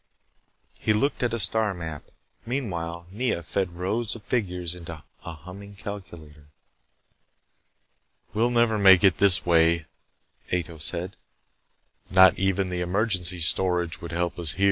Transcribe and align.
He 0.79 0.93
looked 0.93 1.21
at 1.21 1.31
a 1.31 1.37
star 1.37 1.75
map. 1.75 2.05
Meanwhile, 2.43 3.05
Nea 3.11 3.43
fed 3.43 3.73
rows 3.75 4.15
of 4.15 4.23
figures 4.23 4.73
into 4.73 5.03
a 5.23 5.33
humming 5.33 5.75
calculator. 5.75 6.47
"We'll 8.33 8.49
never 8.49 8.79
make 8.79 9.03
it 9.03 9.17
this 9.17 9.45
way," 9.45 9.85
Ato 10.51 10.79
said. 10.79 11.17
"Not 12.09 12.39
even 12.39 12.71
the 12.71 12.81
emergency 12.81 13.37
storage 13.37 14.01
would 14.01 14.11
help 14.11 14.39
us. 14.39 14.55